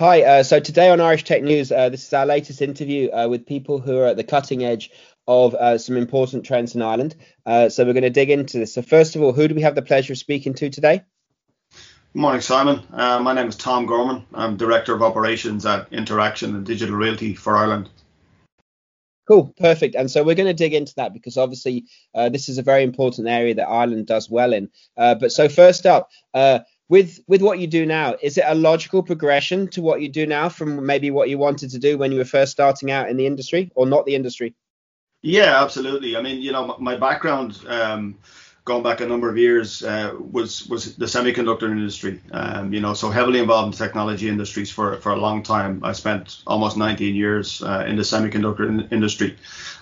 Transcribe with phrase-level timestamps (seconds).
[0.00, 3.28] Hi, uh, so today on Irish Tech News, uh, this is our latest interview uh,
[3.28, 4.90] with people who are at the cutting edge
[5.28, 7.16] of uh, some important trends in Ireland.
[7.44, 8.72] Uh, so we're going to dig into this.
[8.72, 11.02] So first of all, who do we have the pleasure of speaking to today?
[12.14, 12.80] Good morning, Simon.
[12.90, 14.24] Uh, my name is Tom Gorman.
[14.32, 17.90] I'm Director of Operations at Interxion and Digital Realty for Ireland.
[19.28, 19.96] Cool, perfect.
[19.96, 23.28] And so we're going to dig into that because obviously this is a very important
[23.28, 24.70] area that Ireland does well in.
[24.96, 26.08] but so first up,
[26.90, 30.26] with with what you do now is it a logical progression to what you do
[30.26, 33.16] now from maybe what you wanted to do when you were first starting out in
[33.16, 34.54] the industry or not the industry?
[35.22, 36.16] Yeah absolutely.
[36.16, 38.18] I mean you know my background um,
[38.64, 42.20] going back a number of years uh, was was the semiconductor industry.
[42.30, 45.80] Um, you know so heavily involved in technology industries for for a long time.
[45.84, 49.36] I spent almost 19 years uh, in the semiconductor in- industry.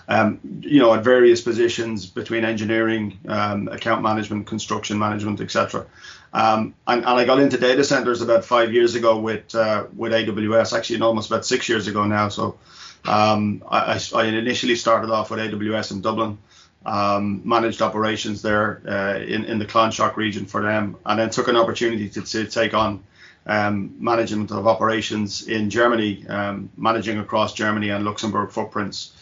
[0.07, 5.85] Um, you know at various positions between engineering um, account management construction management etc
[6.33, 10.11] um, and, and, I got into data centers about five years ago with uh, with
[10.11, 12.29] AWS, actually almost about six years ago now.
[12.29, 12.57] So
[13.05, 16.37] um, I, I, initially started off with AWS in Dublin,
[16.85, 21.47] um, managed operations there uh, in, in the Clonshaugh region for them, and then took
[21.47, 23.03] an opportunity to, to take on
[23.45, 29.13] um, management of operations in Germany, um, managing across Germany and Luxembourg footprints.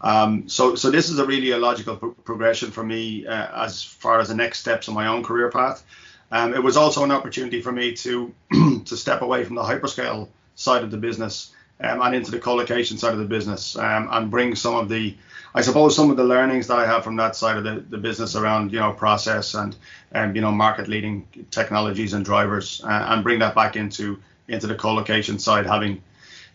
[0.00, 3.82] Um, so, so this is a really a logical pro- progression for me uh, as
[3.82, 5.84] far as the next steps in my own career path.
[6.30, 8.34] Um, it was also an opportunity for me to
[8.84, 12.98] to step away from the hyperscale side of the business um, and into the co-location
[12.98, 15.16] side of the business um, and bring some of the
[15.56, 17.98] I suppose some of the learnings that I have from that side of the, the
[17.98, 19.76] business around you know process and
[20.12, 24.66] um, you know market leading technologies and drivers uh, and bring that back into into
[24.66, 26.02] the co-location side having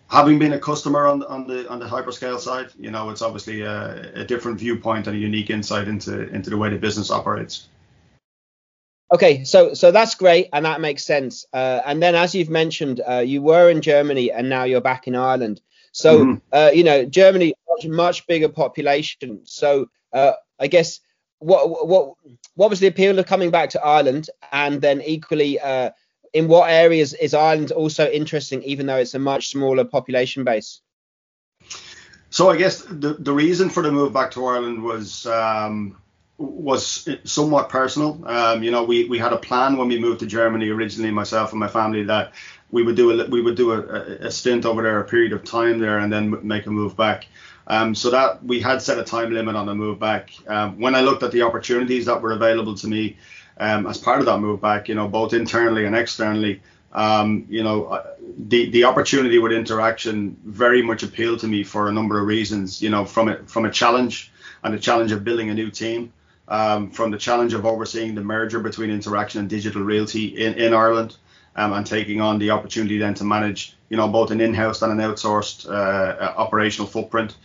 [0.09, 3.61] having been a customer on, on the on the hyperscale side you know it's obviously
[3.61, 7.69] a, a different viewpoint and a unique insight into into the way the business operates
[9.11, 11.43] Okay, so so that's great and that makes sense.
[11.51, 15.07] Uh, and then, as you've mentioned, uh, you were in Germany and now you're back
[15.07, 15.61] in Ireland.
[15.91, 16.35] So mm-hmm.
[16.51, 19.41] uh, you know, Germany much much bigger population.
[19.45, 20.99] So uh, I guess
[21.39, 22.13] what what
[22.55, 24.29] what was the appeal of coming back to Ireland?
[24.51, 25.91] And then equally, uh,
[26.33, 30.81] in what areas is Ireland also interesting, even though it's a much smaller population base?
[32.29, 35.25] So I guess the the reason for the move back to Ireland was.
[35.25, 35.97] Um,
[36.39, 38.19] was somewhat personal.
[38.25, 41.51] Um, you know, we, we had a plan when we moved to Germany originally, myself
[41.51, 42.33] and my family, that
[42.71, 43.81] we would do a we would do a,
[44.27, 47.27] a stint over there, a period of time there, and then make a move back.
[47.67, 50.31] Um, so that we had set a time limit on the move back.
[50.47, 53.17] Um, when I looked at the opportunities that were available to me
[53.57, 56.61] um, as part of that move back, you know, both internally and externally,
[56.93, 61.89] um, you know, uh, the the opportunity with Interxion very much appealed to me for
[61.89, 62.81] a number of reasons.
[62.81, 64.31] You know, from it from a challenge
[64.63, 66.13] and the challenge of building a new team
[66.49, 70.73] um, from the challenge of overseeing the merger between Interxion and Digital Realty in, in
[70.73, 71.17] Ireland,
[71.55, 74.91] um, and taking on the opportunity then to manage, you know, both an in-house and
[74.91, 77.37] an outsourced uh, operational footprint.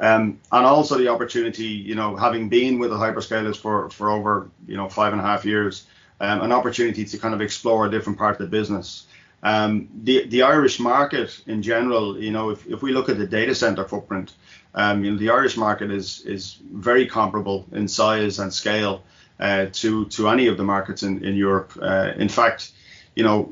[0.00, 4.48] Um, and also the opportunity, you know, having been with the hyperscalers for, for over,
[4.66, 5.86] you know, five and a half years,
[6.20, 9.06] um, an opportunity to kind of explore a different part of the business.
[9.42, 13.26] Um, the the Irish market in general, you know, if, if we look at the
[13.26, 14.34] data center footprint,
[14.74, 19.02] um, you know, the Irish market is is very comparable in size and scale
[19.40, 21.72] uh, to to any of the markets in in Europe.
[21.80, 22.72] Uh, in fact,
[23.14, 23.50] you know,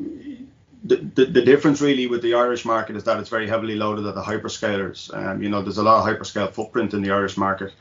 [0.85, 4.07] the, the, the difference really with the Irish market is that it's very heavily loaded
[4.07, 5.13] at the hyperscalers.
[5.15, 7.73] Um, you know, there's a lot of hyperscale footprint in the Irish market,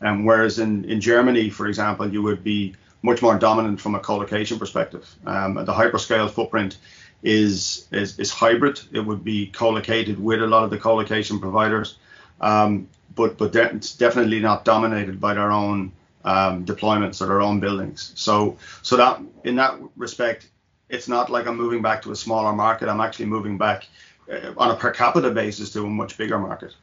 [0.00, 4.00] um, whereas in in Germany, for example, you would be much more dominant from a
[4.00, 5.14] co-location perspective.
[5.26, 6.78] Um, the hyperscale footprint
[7.22, 8.80] is, is is hybrid.
[8.92, 11.98] It would be co-located with a lot of the co-location providers
[12.44, 15.92] um, but but de- it's definitely not dominated by their own
[16.24, 18.12] um, deployments or their own buildings.
[18.14, 20.48] So so that in that respect,
[20.88, 22.88] it's not like I'm moving back to a smaller market.
[22.88, 23.88] I'm actually moving back
[24.30, 26.74] uh, on a per capita basis to a much bigger market.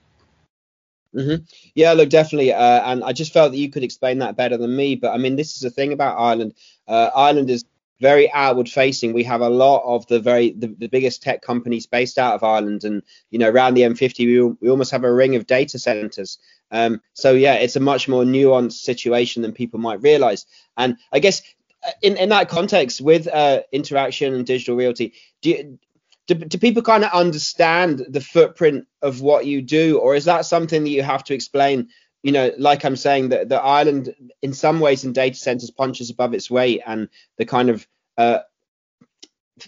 [1.16, 1.44] Mm-hmm.
[1.76, 2.54] Yeah, look, definitely.
[2.54, 4.96] Uh, and I just felt that you could explain that better than me.
[4.96, 6.54] But I mean, this is the thing about Ireland.
[6.88, 7.66] Uh, Ireland is
[8.02, 9.14] very outward facing.
[9.14, 12.44] We have a lot of the very the, the, biggest tech companies based out of
[12.44, 15.78] Ireland, and you know around the M50 we, we almost have a ring of data
[15.80, 16.40] centers.
[16.72, 20.46] Um, so yeah, it's a much more nuanced situation than people might realize.
[20.76, 21.42] And I guess
[21.86, 25.80] uh, in in that context, with uh, Interxion and digital realty, do you,
[26.26, 30.46] do, do people kind of understand the footprint of what you do, or is that
[30.46, 31.90] something that you have to explain
[32.24, 36.10] you know, like I'm saying, that the Ireland, in some ways, in data centers, punches
[36.10, 37.88] above its weight, and the kind of
[38.18, 38.40] uh,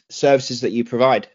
[0.09, 1.27] services that you provide.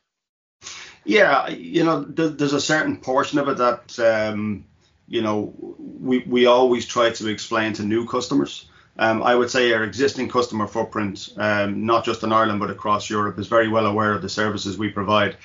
[1.05, 4.65] Yeah, you know, there's a certain portion of it that um,
[5.06, 8.69] you know we we always try to explain to new customers.
[8.99, 13.09] Um, I would say our existing customer footprint, um, not just in Ireland but across
[13.09, 15.37] Europe, is very well aware of the services we provide.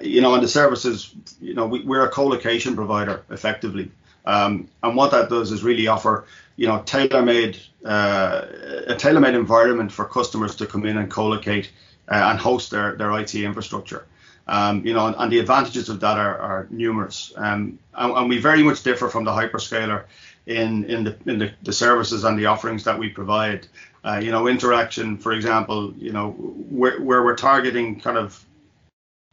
[0.00, 3.90] You know, and the services, you know, we, are a co-location provider effectively.
[4.24, 6.26] Um, and what that does is really offer,
[6.56, 8.46] you know, tailor-made uh,
[8.86, 11.70] a tailor-made environment for customers to come in and co-locate
[12.10, 14.06] uh, and host their their IT infrastructure.
[14.46, 17.32] Um, you know, and, and, the advantages of that are, are numerous.
[17.34, 20.04] Um, and, and, we very much differ from the hyperscaler
[20.46, 23.66] in in the in the, the services and the offerings that we provide.
[24.04, 28.44] Uh, you know, Interxion, for example, you know, where, where we're targeting kind of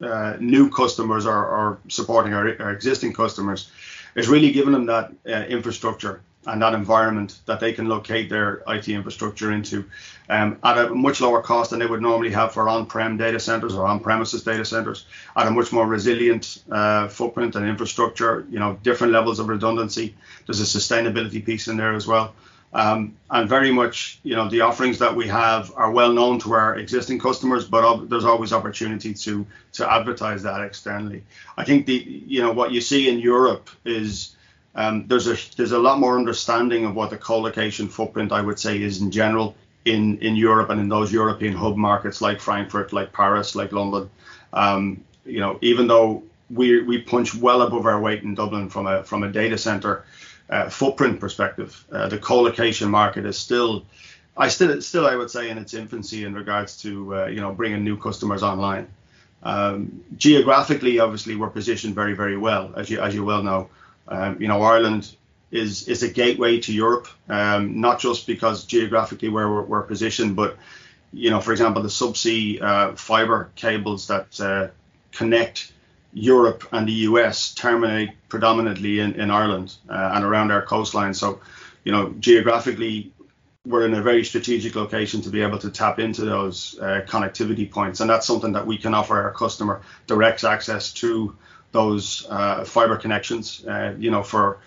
[0.02, 3.70] uh, new customers or, or supporting our, our, existing customers
[4.16, 8.64] is really giving them that uh, infrastructure and that environment that they can locate their
[8.68, 9.86] IT infrastructure into
[10.30, 13.76] um, at a much lower cost than they would normally have for on-prem data centers
[13.76, 15.06] or on-premises data centers
[15.36, 20.16] at a much more resilient uh, footprint and infrastructure, you know, different levels of redundancy.
[20.48, 22.34] There's a sustainability piece in there as well.
[22.74, 26.54] Um, and very much, you know, the offerings that we have are well known to
[26.54, 31.24] our existing customers, but there's always opportunity to to advertise that externally.
[31.58, 34.36] I think the, you know, what you see in Europe is
[34.76, 38.60] um, there's a there's a lot more understanding of what the co-location footprint I would
[38.60, 42.94] say is in general in in Europe and in those European hub markets like Frankfurt,
[42.94, 44.10] like Paris, like London.
[44.54, 48.88] Um, you know, even though we we punch well above our weight in Dublin from
[48.88, 50.06] a from a data center
[50.50, 53.86] uh, footprint perspective, uh, the co-location market is still.
[54.38, 57.52] I still, still, I would say, in its infancy in regards to uh, you know
[57.52, 58.88] bringing new customers online.
[59.44, 63.70] Um, geographically, obviously, we're positioned very, very well, as you as you well know.
[64.08, 65.16] Um, you know, Ireland
[65.52, 70.36] is is a gateway to Europe, um, not just because geographically where we're, we're, positioned,
[70.36, 70.58] but
[71.12, 74.68] you know, for example, the subsea uh, fiber cables that uh,
[75.12, 75.74] connect
[76.14, 81.14] Europe and the US terminate predominantly in, in Ireland uh, and around our coastline.
[81.14, 81.40] So,
[81.84, 83.14] you know, geographically,
[83.66, 87.70] we're in a very strategic location to be able to tap into those uh, connectivity
[87.70, 91.36] points, and that's something that we can offer our customer direct access to
[91.72, 94.60] those uh, fiber connections, uh, you know, for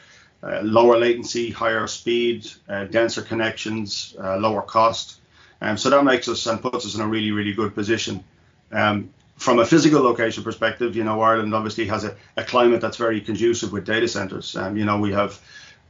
[0.42, 5.20] uh, lower latency, higher speed, uh, denser connections, lower cost.
[5.60, 8.22] Um, so that makes us and puts us in a really, really good position.
[8.70, 9.10] Um,
[9.44, 13.20] from a physical location perspective, you know, Ireland obviously has a, a climate that's very
[13.20, 14.56] conducive with data centers.
[14.56, 15.40] Um, you know, we have,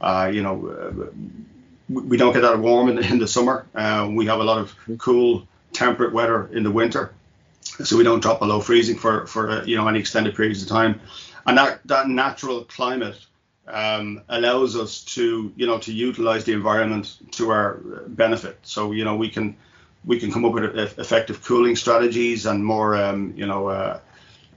[0.01, 1.09] uh, you know,
[1.89, 3.65] we don't get that warm in the, in the summer.
[4.19, 7.13] we have a lot of cool, temperate weather in the winter
[7.83, 10.69] so we don't drop below freezing for for uh, you know any extended periods of
[10.69, 10.99] time,
[11.45, 13.17] and that that natural climate
[13.67, 17.75] um, allows us to you know to utilize the environment to our
[18.07, 18.59] benefit.
[18.63, 19.57] So you know we can
[20.05, 23.99] we can come up with effective cooling strategies and more um, you know uh,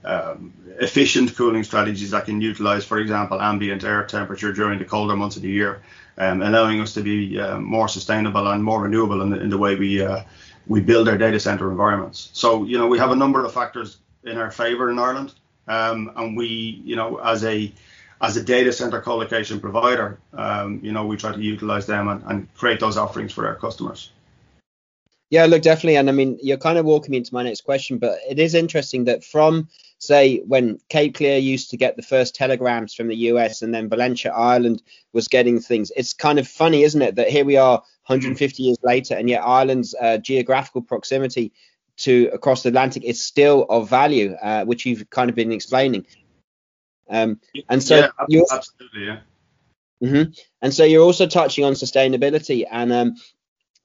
[0.05, 5.15] um, efficient cooling strategies that can utilize, for example, ambient air temperature during the colder
[5.15, 5.81] months of the year,
[6.17, 9.57] um, allowing us to be uh, more sustainable and more renewable in the, in the
[9.57, 10.23] way we uh,
[10.67, 12.29] we build our data center environments.
[12.33, 15.33] So, you know, we have a number of factors in our favor in Ireland.
[15.67, 17.71] Um, and we, you know, as a
[18.21, 22.23] as a data center co-location provider, um, you know, we try to utilize them and,
[22.25, 24.11] and create those offerings for our customers.
[25.29, 25.97] Yeah, look, definitely.
[25.97, 28.55] And I mean, you're kind of walking me into my next question, but it is
[28.55, 29.69] interesting that from,
[29.99, 33.89] say, when Cape Clear used to get the first telegrams from the US and then
[33.89, 34.81] Valentia, Ireland
[35.13, 38.77] was getting things, it's kind of funny, isn't it, that here we are 150 years
[38.81, 41.53] later, and yet Ireland's uh, geographical proximity
[41.97, 46.07] to across the Atlantic is still of value, uh, which you've kind of been explaining.
[47.07, 49.19] Um, and so yeah, you're, absolutely, yeah.
[50.01, 50.31] Mm-hmm.
[50.61, 53.15] And so you're also touching on sustainability, and um,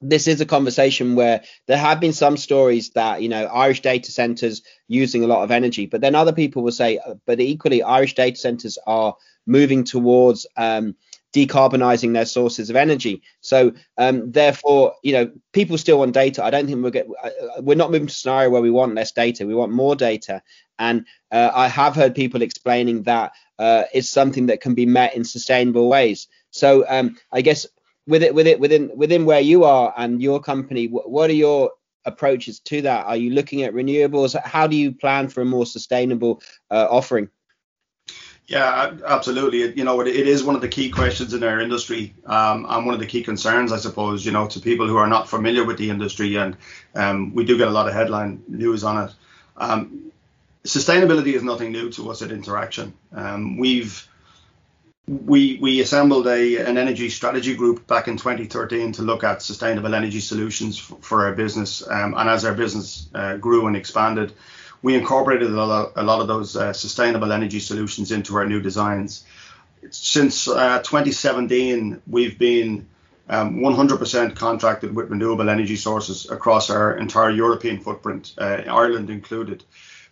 [0.01, 4.11] this is a conversation where there have been some stories that you know Irish data
[4.11, 7.81] centers using a lot of energy, but then other people will say, uh, but equally
[7.81, 10.95] Irish data centers are moving towards um,
[11.35, 13.21] decarbonizing their sources of energy.
[13.41, 16.43] So um, therefore, you know, people still want data.
[16.43, 17.07] I don't think we'll get.
[17.21, 19.45] Uh, uh, we're not moving to a scenario where we want less data.
[19.45, 20.41] We want more data.
[20.79, 25.15] And uh, I have heard people explaining that uh, it's something that can be met
[25.15, 26.27] in sustainable ways.
[26.51, 27.65] So um, I guess
[28.07, 31.71] with it, with it, within within where you are and your company, what are your
[32.05, 33.05] approaches to that?
[33.05, 34.39] Are you looking at renewables?
[34.43, 37.29] How do you plan for a more sustainable uh, offering?
[38.47, 39.75] Yeah, absolutely.
[39.75, 42.85] You know, it, it is one of the key questions in our industry, um, and
[42.85, 44.23] one of the key concerns, I suppose.
[44.23, 46.55] You know, to people who are not familiar with the industry, and
[46.93, 49.15] um, we do get a lot of headline news on it.
[49.57, 50.11] Um,
[50.63, 52.93] sustainability is nothing new to us at Interxion.
[53.13, 54.07] Um, we've
[55.07, 59.93] we we assembled a an energy strategy group back in 2013 to look at sustainable
[59.93, 61.87] energy solutions for, for our business.
[61.87, 64.33] Um, and as our business uh, grew and expanded,
[64.81, 68.61] we incorporated a lot, a lot of those uh, sustainable energy solutions into our new
[68.61, 69.25] designs.
[69.91, 72.87] Since uh, 2017, we've been
[73.29, 79.63] um, 100% contracted with renewable energy sources across our entire European footprint, uh, Ireland included.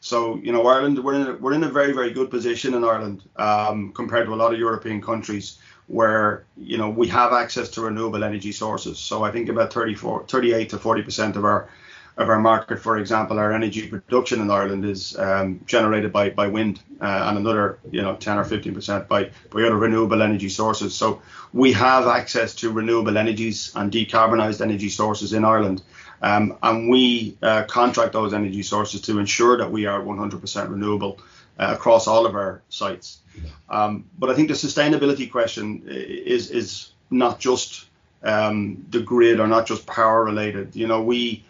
[0.04, 2.84] So, you know, Ireland, we're in a, we're in a very, very good position in
[2.84, 7.70] Ireland um, compared to a lot of European countries where, you know, we have access
[7.70, 9.00] to renewable energy sources.
[9.00, 11.70] So I think about 34, 38 to 40% of our
[12.16, 16.48] of our market, for example, our energy production in Ireland is um, generated by, by
[16.48, 20.94] wind uh, and another, you know, 10 or 15% by, by other renewable energy sources.
[20.94, 21.22] So
[21.54, 25.82] we have access to renewable energies and decarbonised energy sources in Ireland.
[26.22, 31.20] Um, and we uh, contract those energy sources to ensure that we are 100% renewable
[31.60, 33.20] uh, across all of our sites.
[33.70, 37.86] Um, but I think the sustainability question is is not just
[38.24, 40.76] um, the grid or not just power related.
[40.76, 41.44] You know, we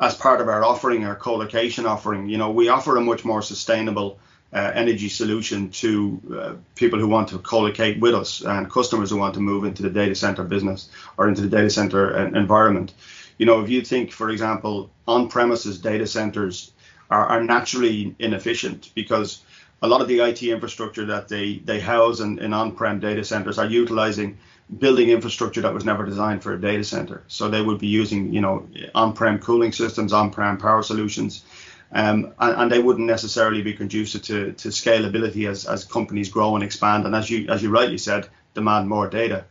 [0.00, 3.42] as part of our offering, our co-location offering, you know, we offer a much more
[3.42, 4.18] sustainable
[4.52, 9.16] uh, energy solution to uh, people who want to co-locate with us and customers who
[9.16, 12.94] want to move into the data center business or into the data center uh, environment.
[13.36, 16.72] You know, if you think, for example, on-premises data centers
[17.10, 19.42] are, are naturally inefficient because
[19.82, 23.58] a lot of the IT infrastructure that they, they house in, in on-prem data centers
[23.58, 24.38] are utilizing
[24.76, 27.22] building infrastructure that was never designed for a data center.
[27.28, 31.44] So they would be using, you know, on-prem cooling systems, on-prem power solutions,
[31.92, 36.54] um, and, and, they wouldn't necessarily be conducive to, to scalability as, as companies grow
[36.54, 37.06] and expand.
[37.06, 39.44] And as you as you rightly said, demand more data.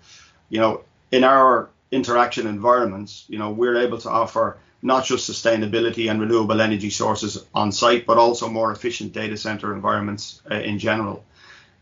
[0.50, 0.82] You know,
[1.12, 6.62] in our Interxion environments, you know, we're able to offer not just sustainability and renewable
[6.62, 11.24] energy sources on site, but also more efficient data center environments uh, in general.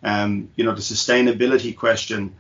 [0.04, 2.36] Um, you know, the sustainability question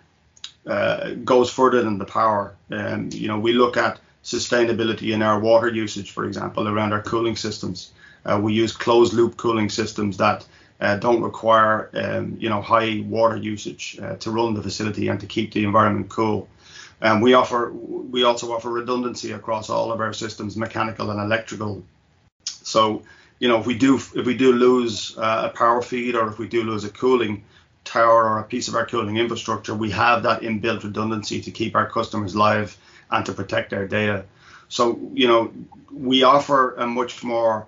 [0.67, 2.55] uh, goes further than the power.
[2.71, 7.01] Um, you know, we look at sustainability in our water usage, for example, around our
[7.01, 7.91] cooling systems.
[8.25, 10.45] Uh, we use closed loop cooling systems that
[10.81, 15.19] uh, don't require, um, you know, high water usage uh, to run the facility and
[15.19, 16.49] to keep the environment cool.
[17.01, 21.83] Um, we offer we also offer redundancy across all of our systems, mechanical and electrical.
[22.45, 23.03] So
[23.39, 26.39] you know if we do if we do lose uh, a power feed or if
[26.39, 27.43] we do lose a cooling
[27.85, 31.75] tower or a piece of our cooling infrastructure, we have that inbuilt redundancy to keep
[31.75, 32.77] our customers live
[33.09, 34.25] and to protect their data.
[34.67, 35.53] So you know
[35.91, 37.67] we offer a much more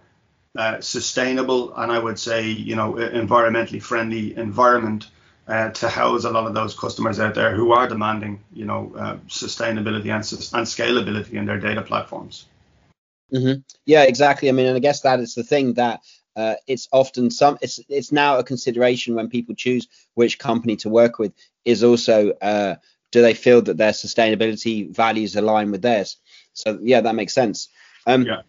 [0.57, 5.07] uh, sustainable and I would say you know environmentally friendly environment
[5.47, 8.91] uh, to house a lot of those customers out there who are demanding, you know,
[8.97, 12.45] uh, sustainability and, and scalability in their data platforms.
[13.33, 13.61] Mm-hmm.
[13.85, 14.49] Yeah, exactly.
[14.49, 16.01] I mean, and I guess that is the thing that
[16.37, 20.89] uh, it's often some it's it's now a consideration when people choose which company to
[20.89, 21.33] work with
[21.65, 22.75] is also uh,
[23.11, 26.17] do they feel that their sustainability values align with theirs.
[26.53, 27.69] So yeah, that makes sense.
[28.05, 28.41] Um, yeah.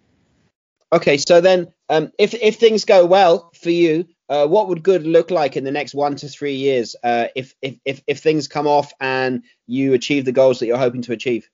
[0.93, 5.07] Okay, so then um, if if things go well for you, uh, what would good
[5.07, 8.49] look like in the next one to three years uh, if, if, if, if things
[8.49, 11.49] come off and you achieve the goals that you're hoping to achieve?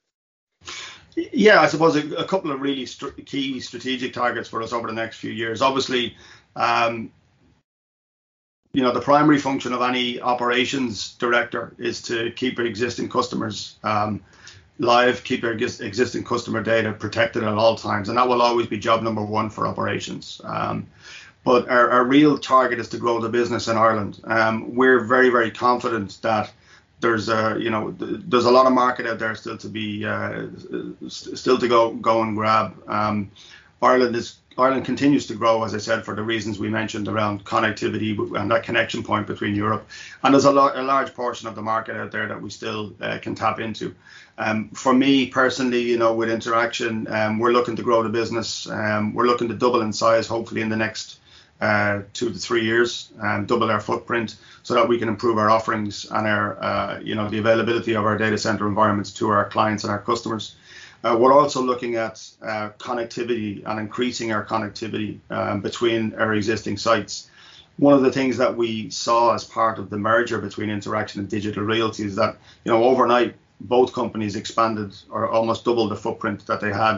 [1.17, 4.89] Yeah, I suppose a, a couple of really st- key strategic targets for us over
[4.89, 5.63] the next few years.
[5.63, 6.17] Obviously,
[6.57, 7.13] um,
[8.73, 14.21] you know, the primary function of any operations director is to keep existing customers um,
[14.79, 19.03] live, keep existing customer data protected at all times, and that will always be job
[19.03, 20.41] number one for operations.
[20.43, 20.89] Um,
[21.45, 24.21] but our, our real target is to grow the business in Ireland.
[24.25, 26.53] Um, we're very, very confident that
[27.01, 30.47] there's a, you know, there's a lot of market out there still to be, uh,
[31.09, 32.83] still to go, go and grab.
[32.89, 33.31] Um,
[33.83, 37.45] Ireland is Ireland continues to grow, as I said, for the reasons we mentioned around
[37.45, 39.89] connectivity and that connection point between Europe.
[40.23, 42.95] And there's a, lo- a large portion of the market out there that we still
[43.01, 43.95] uh, can tap into.
[44.39, 48.69] Um, for me personally, you know, with Interxion, um, we're looking to grow the business.
[48.69, 51.19] Um, we're looking to double in size, hopefully in the next
[51.65, 52.91] uh, two to three years,
[53.29, 57.15] and double our footprint, so that we can improve our offerings and our, uh, you
[57.15, 60.45] know, the availability of our data center environments to our clients and our customers.
[61.05, 66.77] Uh, we're also looking at uh, connectivity and increasing our connectivity um, between our existing
[66.79, 67.31] sites.
[67.77, 71.29] One of the things that we saw as part of the merger between Interxion and
[71.29, 76.47] Digital Realty is that, you know, overnight both companies expanded or almost doubled the footprint
[76.47, 76.97] that they had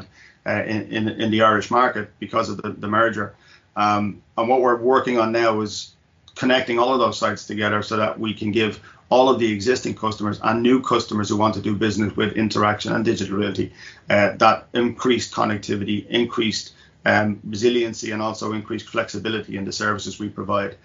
[0.51, 3.35] uh, in, in, in the Irish market because of the, the merger.
[3.77, 5.93] Um, and what we're working on now is
[6.35, 9.95] connecting all of those sites together so that we can give all of the existing
[9.95, 13.73] customers and new customers who want to do business with Interxion and Digital Realty
[14.11, 16.73] uh, that increased connectivity, increased
[17.05, 20.77] um, resiliency, and also increased flexibility in the services we provide.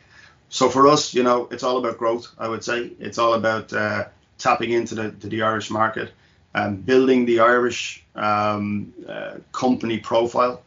[0.50, 2.28] so for us, you know, it's all about growth.
[2.38, 4.06] I would say it's all about uh,
[4.38, 6.12] tapping into the the Irish market
[6.54, 10.62] and building the Irish um, uh, company profile,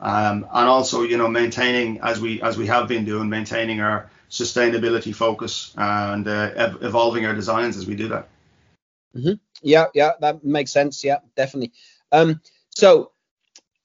[0.00, 4.10] um, and also you know maintaining as we as we have been doing, maintaining our
[4.30, 8.28] sustainability focus and uh, ev- evolving our designs as we do that.
[9.16, 9.34] Mm-hmm.
[9.62, 11.02] Yeah, yeah, that makes sense.
[11.02, 11.72] Yeah, definitely.
[12.12, 12.40] Um,
[12.70, 13.12] so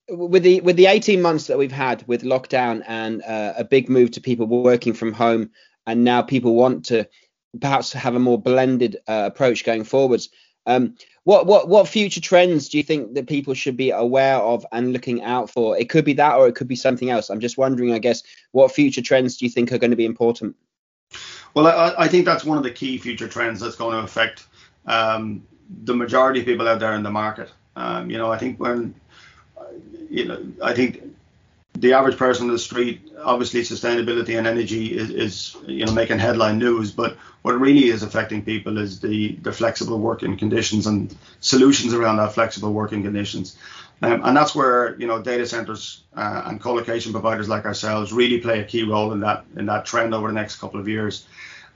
[0.10, 3.90] with the with the 18 months that we've had with lockdown and uh, a big
[3.90, 5.52] move to people working from home,
[5.88, 7.08] and now people want to
[7.60, 10.30] perhaps have a more blended uh, approach going forwards.
[10.66, 14.66] Um, what what what future trends do you think that people should be aware of
[14.72, 15.78] and looking out for?
[15.78, 17.30] It could be that, or it could be something else.
[17.30, 20.06] I'm just wondering, I guess, what future trends do you think are going to be
[20.06, 20.56] important?
[21.54, 24.48] Well, I, I think that's one of the key future trends that's going to affect
[24.86, 25.44] um,
[25.84, 27.52] the majority of people out there in the market.
[27.76, 28.94] Um, you know, I think when
[30.10, 31.04] you know, I think
[31.76, 36.20] the average person on the street, obviously sustainability and energy is, is, you know making
[36.20, 41.16] headline news, but what really is affecting people is the the flexible working conditions and
[41.40, 43.58] solutions around that flexible working conditions,
[44.02, 48.40] um, and that's where you know data centers uh, and colocation providers like ourselves really
[48.40, 51.26] play a key role in that in that trend over the next couple of years.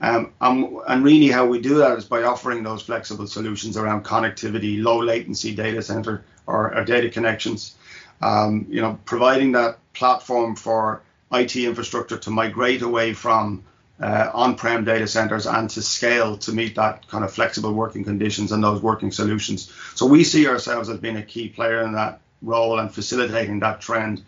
[0.00, 4.04] Um, and, and, really how we do that is by offering those flexible solutions around
[4.04, 7.74] connectivity, low latency data center or, or data connections,
[8.20, 13.64] um, you know, providing that platform for IT infrastructure to migrate away from
[14.00, 18.52] uh, on-prem data centers and to scale to meet that kind of flexible working conditions
[18.52, 19.72] and those working solutions.
[19.94, 23.80] So we see ourselves as being a key player in that role and facilitating that
[23.80, 24.22] trend.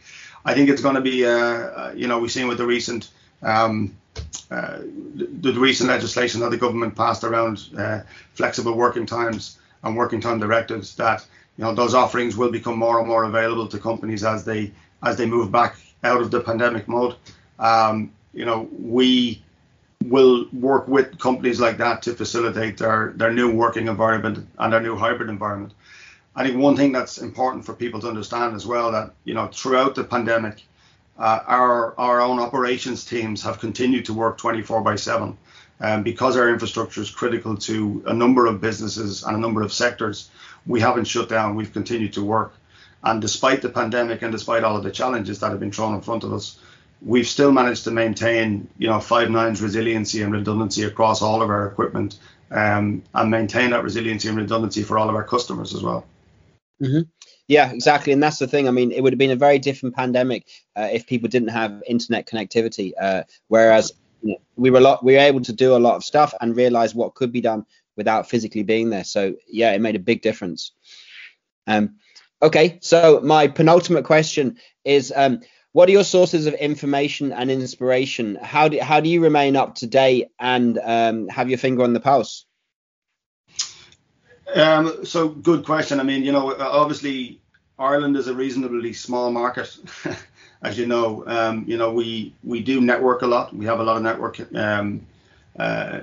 [0.45, 3.11] I think it's going to be, uh, uh you know, we've seen with the recent
[3.43, 3.97] um,
[4.51, 4.79] uh,
[5.15, 8.01] the, the, recent legislation that the government passed around uh,
[8.35, 11.25] flexible working times and working time directives that
[11.61, 15.19] you know those offerings will become more and more available to companies as they as
[15.19, 17.17] they move back out of the pandemic mode.
[17.59, 19.43] Um, you know, we
[20.05, 24.81] will work with companies like that to facilitate their their new working environment and their
[24.81, 25.75] new hybrid environment.
[26.35, 29.49] I think one thing that's important for people to understand as well that you know
[29.49, 30.63] throughout the pandemic,
[31.19, 35.37] uh, our our own operations teams have continued to work 24 by 7
[35.81, 39.73] um, because our infrastructure is critical to a number of businesses and a number of
[39.75, 40.31] sectors
[40.67, 41.57] we haven't shut down.
[41.57, 42.55] We've continued to work.
[43.03, 46.03] And despite the pandemic and despite all of the challenges that have been thrown in
[46.03, 46.59] front of us,
[47.03, 51.49] we've still managed to maintain, you know, five nines resiliency and redundancy across all of
[51.49, 52.19] our equipment,
[52.51, 56.05] um, and maintain that resiliency and redundancy for all of our customers as well.
[56.83, 57.03] Mm-hmm.
[57.49, 58.69] Yeah, exactly, and that's the thing.
[58.69, 60.47] I mean, it would have been a very different pandemic
[60.77, 62.93] uh, if people didn't have internet connectivity.
[63.01, 63.93] Uh, whereas
[64.23, 66.55] you know, we were lot, we were able to do a lot of stuff and
[66.55, 67.67] realize what could be done
[68.01, 69.05] without physically being there.
[69.05, 70.73] So yeah, it made a big difference.
[71.67, 71.97] Um,
[72.41, 75.41] okay, so my penultimate question is, um,
[75.73, 78.39] what are your sources of information and inspiration?
[78.43, 81.93] How do how do you remain up to date and um, have your finger on
[81.93, 82.47] the pulse?
[84.55, 86.01] Um, so good question.
[86.01, 87.39] I mean, you know, obviously
[87.79, 89.77] Ireland is a reasonably small market,
[90.63, 91.23] as you know.
[91.27, 93.55] Um, you know, we we do network a lot.
[93.55, 95.07] We have a lot of network um,
[95.59, 96.01] uh,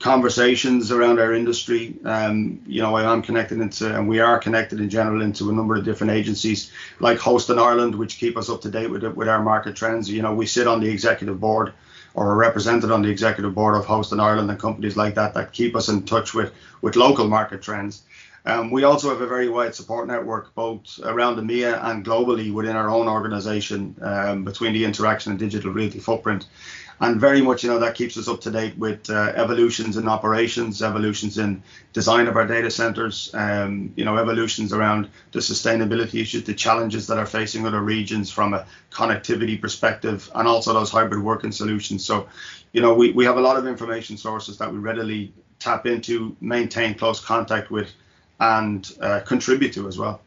[0.00, 1.94] conversations around our industry.
[2.04, 5.52] Um, you know, I am connected into, and we are connected in general into a
[5.52, 9.04] number of different agencies like Host in Ireland, which keep us up to date with
[9.04, 10.10] with our market trends.
[10.10, 11.74] You know, we sit on the executive board
[12.14, 15.34] or are represented on the executive board of Host in Ireland and companies like that
[15.34, 18.02] that keep us in touch with with local market trends.
[18.46, 22.74] Um, we also have a very wide support network, both around EMEA and globally within
[22.74, 26.46] our own organisation, um, between the Interxion and digital realty footprint
[27.00, 30.06] and very much, you know, that keeps us up to date with uh, evolutions in
[30.06, 31.62] operations, evolutions in
[31.94, 37.06] design of our data centers, um, you know, evolutions around the sustainability issues, the challenges
[37.06, 42.04] that are facing other regions from a connectivity perspective, and also those hybrid working solutions.
[42.04, 42.28] So,
[42.72, 46.36] you know, we, we have a lot of information sources that we readily tap into,
[46.42, 47.90] maintain close contact with,
[48.40, 50.20] and uh, contribute to as well.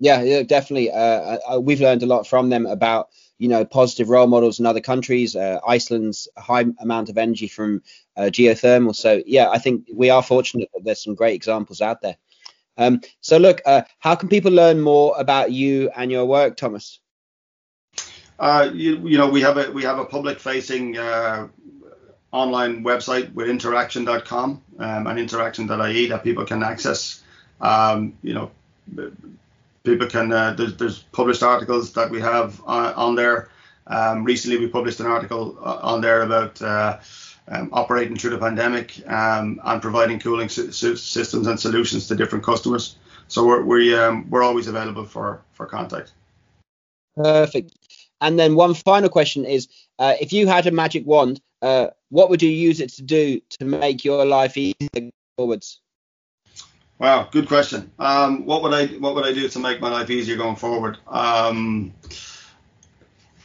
[0.00, 0.90] Yeah, yeah definitely.
[0.90, 3.08] Uh, uh we've learned a lot from them about
[3.44, 5.36] you know positive role models in other countries.
[5.36, 7.82] Uh, Iceland's high amount of energy from
[8.16, 8.96] uh, geothermal.
[8.96, 12.16] So yeah, I think we are fortunate that there's some great examples out there.
[12.78, 17.00] Um, so look, uh, how can people learn more about you and your work, Thomas?
[18.38, 21.48] Uh, you, you, know, we have a we have a public facing uh,
[22.32, 27.22] online website with interxion.com um, and interxion.ie that people can access.
[27.60, 28.50] Um, you know,
[29.84, 33.50] people can uh, there's, there's, published articles that we have on, on there.
[33.86, 36.98] Um, recently, we published an article uh, on there about uh,
[37.48, 42.96] um, operating through the pandemic um, and providing cooling systems and solutions to different customers.
[43.28, 46.12] So we're we, um, we're always available for for contact.
[47.16, 47.72] Perfect.
[48.20, 49.68] and then one final question is,
[49.98, 53.40] uh, if you had a magic wand, uh, what would you use it to do
[53.50, 55.80] to make your life easier forwards?
[56.98, 57.90] Wow, good question.
[57.98, 60.98] Um, what would I what would I do to make my life easier going forward?
[61.08, 61.92] Um,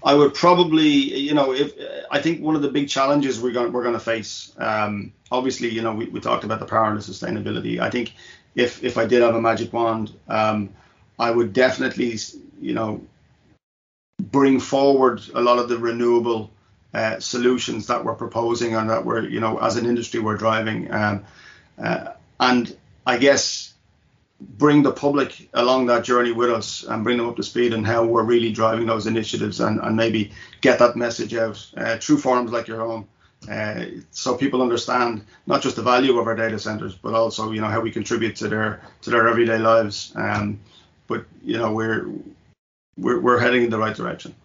[0.03, 1.73] I would probably, you know, if
[2.09, 5.69] I think one of the big challenges we're going we're going to face, um, obviously,
[5.69, 7.79] you know, we, we talked about the power and the sustainability.
[7.79, 8.13] I think
[8.55, 10.69] if if I did have a magic wand, um,
[11.17, 12.17] I would definitely,
[12.61, 13.01] you know,
[14.21, 16.51] bring forward a lot of the renewable
[16.93, 20.91] uh, solutions that we're proposing and that we're, you know, as an industry we're driving.
[20.91, 21.25] Um,
[21.77, 22.75] uh, and
[23.09, 23.73] I guess
[24.39, 27.83] bring the public along that journey with us and bring them up to speed on
[27.83, 32.19] how we're really driving those initiatives and, and maybe get that message out uh, through
[32.19, 33.07] forums like your own.
[33.49, 37.61] Uh, so people understand not just the value of our data centers, but also you
[37.61, 40.11] know how we contribute to their to their everyday lives.
[40.15, 40.59] Um,
[41.07, 42.11] but you know we're
[42.97, 44.35] we're we're heading in the right direction.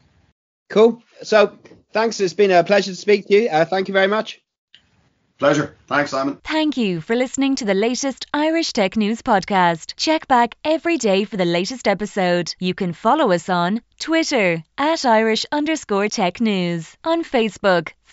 [0.70, 1.02] Cool.
[1.22, 1.58] So
[1.92, 2.18] thanks.
[2.20, 3.48] It's been a pleasure to speak to you.
[3.50, 4.43] Uh, thank you very much.
[5.38, 5.76] Pleasure.
[5.88, 6.38] Thanks, Simon.
[6.44, 9.94] Thank you for listening to the latest Irish Tech News podcast.
[9.96, 12.54] Check back every day for the latest episode.
[12.60, 17.90] You can follow us on Twitter at Irish underscore tech news, on Facebook,